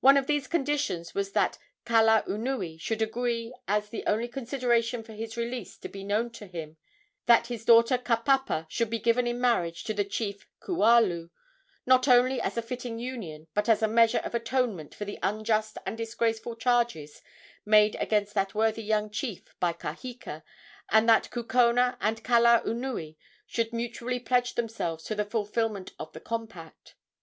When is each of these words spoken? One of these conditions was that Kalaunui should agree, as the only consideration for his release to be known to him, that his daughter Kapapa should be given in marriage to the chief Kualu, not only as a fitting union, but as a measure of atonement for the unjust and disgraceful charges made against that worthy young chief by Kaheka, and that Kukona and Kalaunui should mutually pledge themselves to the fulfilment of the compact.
One 0.00 0.18
of 0.18 0.26
these 0.26 0.46
conditions 0.46 1.14
was 1.14 1.32
that 1.32 1.56
Kalaunui 1.86 2.78
should 2.78 3.00
agree, 3.00 3.54
as 3.66 3.88
the 3.88 4.04
only 4.04 4.28
consideration 4.28 5.02
for 5.02 5.14
his 5.14 5.38
release 5.38 5.78
to 5.78 5.88
be 5.88 6.04
known 6.04 6.28
to 6.32 6.46
him, 6.46 6.76
that 7.24 7.46
his 7.46 7.64
daughter 7.64 7.96
Kapapa 7.96 8.66
should 8.68 8.90
be 8.90 8.98
given 8.98 9.26
in 9.26 9.40
marriage 9.40 9.84
to 9.84 9.94
the 9.94 10.04
chief 10.04 10.46
Kualu, 10.60 11.30
not 11.86 12.06
only 12.08 12.42
as 12.42 12.58
a 12.58 12.60
fitting 12.60 12.98
union, 12.98 13.46
but 13.54 13.66
as 13.66 13.80
a 13.80 13.88
measure 13.88 14.18
of 14.18 14.34
atonement 14.34 14.94
for 14.94 15.06
the 15.06 15.18
unjust 15.22 15.78
and 15.86 15.96
disgraceful 15.96 16.56
charges 16.56 17.22
made 17.64 17.94
against 17.98 18.34
that 18.34 18.54
worthy 18.54 18.82
young 18.82 19.08
chief 19.08 19.54
by 19.60 19.72
Kaheka, 19.72 20.42
and 20.90 21.08
that 21.08 21.30
Kukona 21.30 21.96
and 22.02 22.22
Kalaunui 22.22 23.16
should 23.46 23.72
mutually 23.72 24.20
pledge 24.20 24.56
themselves 24.56 25.04
to 25.04 25.14
the 25.14 25.24
fulfilment 25.24 25.92
of 25.98 26.12
the 26.12 26.20
compact. 26.20 26.96